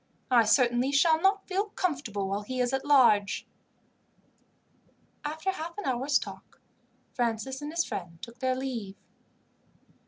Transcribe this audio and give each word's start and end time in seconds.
"I 0.31 0.45
certainly 0.45 0.91
shall 0.91 1.21
not 1.21 1.45
feel 1.47 1.65
comfortable 1.69 2.27
while 2.27 2.41
he 2.41 2.59
is 2.59 2.73
at 2.73 2.83
large." 2.83 3.45
After 5.23 5.51
half 5.51 5.77
an 5.77 5.85
hour's 5.85 6.17
talk 6.17 6.59
Francis 7.13 7.61
and 7.61 7.71
his 7.71 7.85
friend 7.85 8.19
took 8.19 8.39
their 8.39 8.55
leave. 8.55 8.95